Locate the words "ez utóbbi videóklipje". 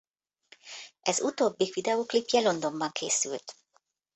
1.01-2.41